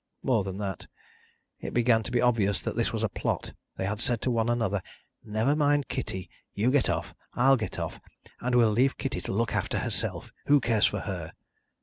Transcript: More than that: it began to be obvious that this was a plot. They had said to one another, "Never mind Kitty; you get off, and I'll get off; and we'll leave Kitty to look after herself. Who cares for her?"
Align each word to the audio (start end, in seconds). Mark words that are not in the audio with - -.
More 0.23 0.43
than 0.43 0.57
that: 0.57 0.87
it 1.59 1.75
began 1.75 2.01
to 2.01 2.09
be 2.09 2.23
obvious 2.23 2.59
that 2.63 2.75
this 2.75 2.91
was 2.91 3.03
a 3.03 3.07
plot. 3.09 3.53
They 3.77 3.85
had 3.85 4.01
said 4.01 4.19
to 4.21 4.31
one 4.31 4.49
another, 4.49 4.81
"Never 5.23 5.55
mind 5.55 5.89
Kitty; 5.89 6.27
you 6.55 6.71
get 6.71 6.89
off, 6.89 7.13
and 7.35 7.43
I'll 7.43 7.55
get 7.55 7.77
off; 7.77 7.99
and 8.39 8.55
we'll 8.55 8.71
leave 8.71 8.97
Kitty 8.97 9.21
to 9.21 9.31
look 9.31 9.53
after 9.53 9.77
herself. 9.77 10.31
Who 10.47 10.59
cares 10.59 10.87
for 10.87 11.01
her?" 11.01 11.33